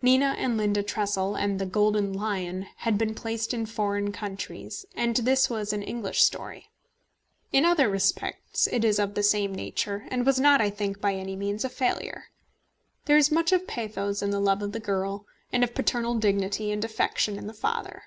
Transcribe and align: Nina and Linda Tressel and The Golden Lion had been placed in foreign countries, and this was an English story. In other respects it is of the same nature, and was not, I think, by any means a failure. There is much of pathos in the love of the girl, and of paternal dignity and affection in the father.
Nina 0.00 0.36
and 0.38 0.56
Linda 0.56 0.80
Tressel 0.80 1.34
and 1.34 1.58
The 1.58 1.66
Golden 1.66 2.12
Lion 2.12 2.68
had 2.76 2.96
been 2.96 3.16
placed 3.16 3.52
in 3.52 3.66
foreign 3.66 4.12
countries, 4.12 4.86
and 4.94 5.16
this 5.16 5.50
was 5.50 5.72
an 5.72 5.82
English 5.82 6.22
story. 6.22 6.68
In 7.50 7.64
other 7.64 7.88
respects 7.90 8.68
it 8.68 8.84
is 8.84 9.00
of 9.00 9.14
the 9.16 9.24
same 9.24 9.52
nature, 9.52 10.04
and 10.08 10.24
was 10.24 10.38
not, 10.38 10.60
I 10.60 10.70
think, 10.70 11.00
by 11.00 11.14
any 11.16 11.34
means 11.34 11.64
a 11.64 11.68
failure. 11.68 12.26
There 13.06 13.16
is 13.16 13.32
much 13.32 13.50
of 13.50 13.66
pathos 13.66 14.22
in 14.22 14.30
the 14.30 14.38
love 14.38 14.62
of 14.62 14.70
the 14.70 14.78
girl, 14.78 15.26
and 15.52 15.64
of 15.64 15.74
paternal 15.74 16.14
dignity 16.14 16.70
and 16.70 16.84
affection 16.84 17.36
in 17.36 17.48
the 17.48 17.52
father. 17.52 18.04